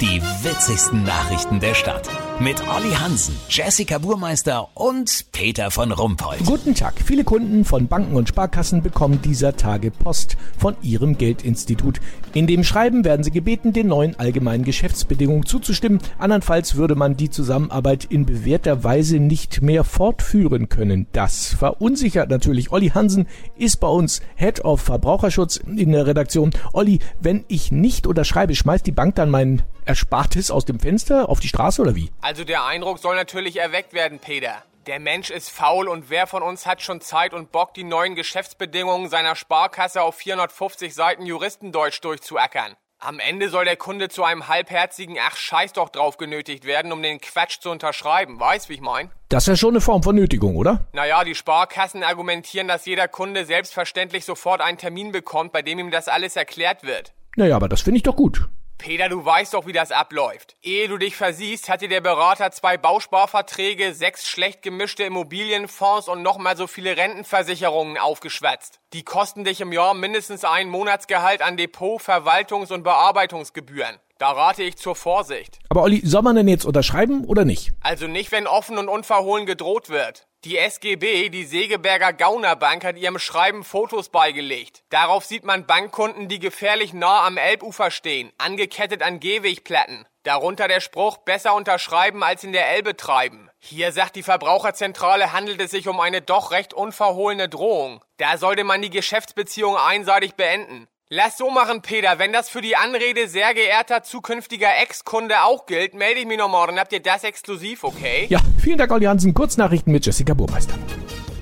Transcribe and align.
Die 0.00 0.22
witzigsten 0.42 1.02
Nachrichten 1.04 1.60
der 1.60 1.74
Stadt. 1.74 2.08
Mit 2.38 2.62
Olli 2.74 2.94
Hansen, 2.94 3.36
Jessica 3.50 3.98
Burmeister 3.98 4.68
und 4.72 5.26
Peter 5.30 5.70
von 5.70 5.92
Rumpold. 5.92 6.42
Guten 6.46 6.74
Tag. 6.74 6.94
Viele 7.04 7.22
Kunden 7.22 7.66
von 7.66 7.86
Banken 7.86 8.16
und 8.16 8.26
Sparkassen 8.26 8.80
bekommen 8.80 9.20
dieser 9.20 9.58
Tage 9.58 9.90
Post 9.90 10.38
von 10.56 10.74
ihrem 10.80 11.18
Geldinstitut. 11.18 12.00
In 12.32 12.46
dem 12.46 12.64
Schreiben 12.64 13.04
werden 13.04 13.24
sie 13.24 13.30
gebeten, 13.30 13.74
den 13.74 13.88
neuen 13.88 14.18
allgemeinen 14.18 14.64
Geschäftsbedingungen 14.64 15.44
zuzustimmen. 15.44 16.00
Andernfalls 16.16 16.76
würde 16.76 16.94
man 16.94 17.18
die 17.18 17.28
Zusammenarbeit 17.28 18.06
in 18.06 18.24
bewährter 18.24 18.82
Weise 18.82 19.18
nicht 19.18 19.60
mehr 19.60 19.84
fortführen 19.84 20.70
können. 20.70 21.08
Das 21.12 21.48
verunsichert 21.48 22.30
natürlich. 22.30 22.72
Olli 22.72 22.88
Hansen 22.88 23.26
ist 23.58 23.80
bei 23.80 23.88
uns 23.88 24.22
Head 24.36 24.64
of 24.64 24.80
Verbraucherschutz 24.80 25.58
in 25.58 25.92
der 25.92 26.06
Redaktion. 26.06 26.52
Olli, 26.72 27.00
wenn 27.20 27.44
ich 27.48 27.70
nicht 27.70 28.06
unterschreibe, 28.06 28.54
schmeißt 28.54 28.86
die 28.86 28.92
Bank 28.92 29.16
dann 29.16 29.28
mein 29.28 29.62
Erspartes 29.90 30.52
aus 30.52 30.64
dem 30.64 30.78
Fenster 30.78 31.28
auf 31.28 31.40
die 31.40 31.48
Straße 31.48 31.82
oder 31.82 31.96
wie? 31.96 32.12
Also 32.20 32.44
der 32.44 32.64
Eindruck 32.64 33.00
soll 33.00 33.16
natürlich 33.16 33.56
erweckt 33.56 33.92
werden, 33.92 34.20
Peter. 34.20 34.62
Der 34.86 35.00
Mensch 35.00 35.30
ist 35.30 35.50
faul 35.50 35.88
und 35.88 36.10
wer 36.10 36.28
von 36.28 36.44
uns 36.44 36.64
hat 36.64 36.80
schon 36.80 37.00
Zeit 37.00 37.34
und 37.34 37.50
Bock, 37.50 37.74
die 37.74 37.82
neuen 37.82 38.14
Geschäftsbedingungen 38.14 39.10
seiner 39.10 39.34
Sparkasse 39.34 40.02
auf 40.02 40.14
450 40.14 40.94
Seiten 40.94 41.26
Juristendeutsch 41.26 42.04
durchzuackern? 42.04 42.76
Am 43.00 43.18
Ende 43.18 43.48
soll 43.48 43.64
der 43.64 43.74
Kunde 43.74 44.08
zu 44.08 44.22
einem 44.22 44.46
halbherzigen 44.46 45.16
Ach 45.20 45.34
scheiß 45.34 45.72
doch 45.72 45.88
drauf 45.88 46.18
genötigt 46.18 46.64
werden, 46.66 46.92
um 46.92 47.02
den 47.02 47.20
Quatsch 47.20 47.58
zu 47.58 47.70
unterschreiben. 47.70 48.38
Weißt, 48.38 48.68
wie 48.68 48.74
ich 48.74 48.80
mein? 48.80 49.10
Das 49.28 49.42
ist 49.42 49.48
ja 49.48 49.56
schon 49.56 49.70
eine 49.70 49.80
Form 49.80 50.04
von 50.04 50.14
Nötigung, 50.14 50.54
oder? 50.54 50.86
Naja, 50.92 51.24
die 51.24 51.34
Sparkassen 51.34 52.04
argumentieren, 52.04 52.68
dass 52.68 52.86
jeder 52.86 53.08
Kunde 53.08 53.44
selbstverständlich 53.44 54.24
sofort 54.24 54.60
einen 54.60 54.78
Termin 54.78 55.10
bekommt, 55.10 55.50
bei 55.50 55.62
dem 55.62 55.80
ihm 55.80 55.90
das 55.90 56.06
alles 56.06 56.36
erklärt 56.36 56.84
wird. 56.84 57.12
Naja, 57.34 57.56
aber 57.56 57.68
das 57.68 57.80
finde 57.80 57.96
ich 57.96 58.04
doch 58.04 58.14
gut. 58.14 58.48
Peter, 58.80 59.10
du 59.10 59.22
weißt 59.22 59.52
doch, 59.52 59.66
wie 59.66 59.72
das 59.72 59.92
abläuft. 59.92 60.56
Ehe 60.62 60.88
du 60.88 60.96
dich 60.96 61.14
versiehst, 61.14 61.68
hat 61.68 61.82
dir 61.82 61.88
der 61.88 62.00
Berater 62.00 62.50
zwei 62.50 62.78
Bausparverträge, 62.78 63.92
sechs 63.92 64.26
schlecht 64.26 64.62
gemischte 64.62 65.04
Immobilienfonds 65.04 66.08
und 66.08 66.22
nochmal 66.22 66.56
so 66.56 66.66
viele 66.66 66.96
Rentenversicherungen 66.96 67.98
aufgeschwätzt. 67.98 68.80
Die 68.94 69.04
kosten 69.04 69.44
dich 69.44 69.60
im 69.60 69.72
Jahr 69.72 69.92
mindestens 69.92 70.44
ein 70.44 70.70
Monatsgehalt 70.70 71.42
an 71.42 71.58
Depot, 71.58 72.00
Verwaltungs- 72.00 72.72
und 72.72 72.82
Bearbeitungsgebühren. 72.82 73.98
Da 74.18 74.32
rate 74.32 74.62
ich 74.62 74.78
zur 74.78 74.96
Vorsicht. 74.96 75.58
Aber 75.68 75.82
Olli, 75.82 76.00
soll 76.04 76.22
man 76.22 76.36
denn 76.36 76.48
jetzt 76.48 76.64
unterschreiben 76.64 77.24
oder 77.26 77.44
nicht? 77.44 77.72
Also 77.80 78.06
nicht, 78.06 78.32
wenn 78.32 78.46
offen 78.46 78.78
und 78.78 78.88
unverhohlen 78.88 79.44
gedroht 79.44 79.90
wird. 79.90 80.26
Die 80.44 80.56
SGB, 80.56 81.28
die 81.28 81.44
Segeberger 81.44 82.14
Gaunerbank, 82.14 82.82
hat 82.82 82.96
ihrem 82.96 83.18
Schreiben 83.18 83.62
Fotos 83.62 84.08
beigelegt. 84.08 84.82
Darauf 84.88 85.26
sieht 85.26 85.44
man 85.44 85.66
Bankkunden, 85.66 86.28
die 86.28 86.38
gefährlich 86.38 86.94
nah 86.94 87.26
am 87.26 87.36
Elbufer 87.36 87.90
stehen, 87.90 88.32
angekettet 88.38 89.02
an 89.02 89.20
Gehwegplatten. 89.20 90.06
Darunter 90.22 90.66
der 90.66 90.80
Spruch, 90.80 91.18
besser 91.18 91.54
unterschreiben 91.54 92.22
als 92.22 92.42
in 92.42 92.52
der 92.52 92.70
Elbe 92.70 92.96
treiben. 92.96 93.50
Hier 93.58 93.92
sagt 93.92 94.16
die 94.16 94.22
Verbraucherzentrale, 94.22 95.34
handelt 95.34 95.60
es 95.60 95.72
sich 95.72 95.88
um 95.88 96.00
eine 96.00 96.22
doch 96.22 96.52
recht 96.52 96.72
unverhohlene 96.72 97.50
Drohung. 97.50 98.02
Da 98.16 98.38
sollte 98.38 98.64
man 98.64 98.80
die 98.80 98.88
Geschäftsbeziehung 98.88 99.76
einseitig 99.76 100.36
beenden. 100.36 100.88
Lass 101.12 101.38
so 101.38 101.50
machen, 101.50 101.82
Peter. 101.82 102.20
Wenn 102.20 102.32
das 102.32 102.48
für 102.48 102.60
die 102.60 102.76
Anrede 102.76 103.26
sehr 103.26 103.52
geehrter 103.52 104.04
zukünftiger 104.04 104.68
Ex-Kunde 104.80 105.42
auch 105.42 105.66
gilt, 105.66 105.92
melde 105.92 106.20
ich 106.20 106.26
mich 106.26 106.38
noch 106.38 106.48
morgen. 106.48 106.78
Habt 106.78 106.92
ihr 106.92 107.02
das 107.02 107.24
exklusiv, 107.24 107.82
okay? 107.82 108.26
Ja, 108.28 108.38
vielen 108.62 108.78
Dank, 108.78 108.92
Olli 108.92 109.06
Hansen. 109.06 109.34
Kurznachrichten 109.34 109.92
mit 109.92 110.06
Jessica 110.06 110.34
Burmeister. 110.34 110.74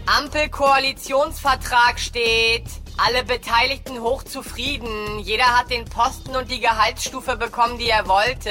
Ampelkoalitionsvertrag 0.07 2.01
steht. 2.01 2.65
Alle 2.97 3.25
Beteiligten 3.25 4.01
hochzufrieden. 4.01 5.19
Jeder 5.19 5.59
hat 5.59 5.71
den 5.71 5.85
Posten 5.85 6.35
und 6.35 6.51
die 6.51 6.61
Gehaltsstufe 6.61 7.37
bekommen, 7.37 7.77
die 7.77 7.91
er 7.91 8.09
wollte. 8.09 8.51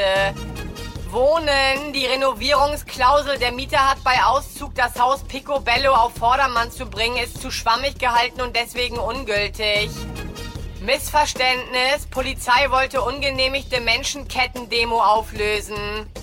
Wohnen. 1.09 1.94
Die 1.94 2.06
Renovierungsklausel 2.06 3.40
der 3.40 3.54
Mieter 3.54 3.90
hat 3.90 4.04
bei 4.04 4.24
Auszug 4.24 4.76
das 4.76 5.00
Haus 5.00 5.24
Picobello 5.24 5.94
auf 5.94 6.14
Vordermann 6.14 6.70
zu 6.70 6.86
bringen, 6.86 7.18
ist 7.18 7.41
zu 7.41 7.50
schwammig 7.50 7.97
gehalten 7.97 8.41
und 8.41 8.56
deswegen 8.56 9.00
ungültig. 9.00 9.90
Missverständnis. 10.82 12.06
Polizei 12.12 12.70
wollte 12.70 13.02
ungenehmigte 13.02 13.82
Menschenkette-Demo 13.82 15.00
auflösen. 15.02 15.76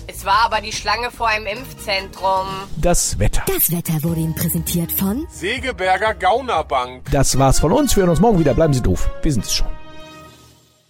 Es 0.07 0.25
war 0.25 0.45
aber 0.45 0.61
die 0.61 0.71
Schlange 0.71 1.11
vor 1.11 1.27
einem 1.27 1.47
Impfzentrum. 1.47 2.47
Das 2.77 3.19
Wetter. 3.19 3.43
Das 3.47 3.71
Wetter 3.71 4.01
wurde 4.03 4.21
Ihnen 4.21 4.35
präsentiert 4.35 4.91
von 4.91 5.27
Segeberger 5.29 6.13
Gaunerbank. 6.13 7.03
Das 7.11 7.37
war's 7.37 7.59
von 7.59 7.71
uns. 7.71 7.95
Wir 7.95 8.01
hören 8.01 8.11
uns 8.11 8.19
morgen 8.19 8.39
wieder. 8.39 8.53
Bleiben 8.53 8.73
Sie 8.73 8.81
doof. 8.81 9.09
Wir 9.21 9.33
sind 9.33 9.45
es 9.45 9.53
schon. 9.53 9.67